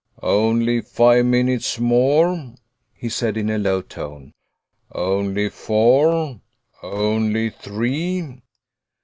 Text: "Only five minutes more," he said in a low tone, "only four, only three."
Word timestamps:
"Only 0.23 0.81
five 0.81 1.27
minutes 1.27 1.77
more," 1.79 2.55
he 2.91 3.07
said 3.07 3.37
in 3.37 3.51
a 3.51 3.59
low 3.59 3.83
tone, 3.83 4.31
"only 4.91 5.47
four, 5.49 6.41
only 6.81 7.51
three." 7.51 8.41